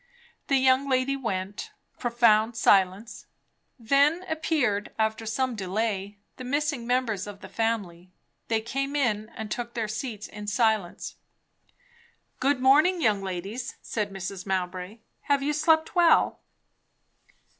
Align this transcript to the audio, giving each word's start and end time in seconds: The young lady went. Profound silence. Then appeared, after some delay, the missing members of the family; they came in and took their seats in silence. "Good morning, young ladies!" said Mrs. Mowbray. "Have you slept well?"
The 0.47 0.57
young 0.57 0.89
lady 0.89 1.15
went. 1.15 1.69
Profound 1.99 2.55
silence. 2.57 3.27
Then 3.77 4.25
appeared, 4.27 4.91
after 4.97 5.27
some 5.27 5.53
delay, 5.53 6.17
the 6.37 6.43
missing 6.43 6.87
members 6.87 7.27
of 7.27 7.41
the 7.41 7.47
family; 7.47 8.11
they 8.47 8.61
came 8.61 8.95
in 8.95 9.29
and 9.35 9.51
took 9.51 9.75
their 9.75 9.87
seats 9.87 10.27
in 10.27 10.47
silence. 10.47 11.17
"Good 12.39 12.59
morning, 12.59 12.99
young 12.99 13.21
ladies!" 13.21 13.75
said 13.83 14.11
Mrs. 14.11 14.43
Mowbray. 14.47 15.01
"Have 15.25 15.43
you 15.43 15.53
slept 15.53 15.93
well?" 15.93 16.39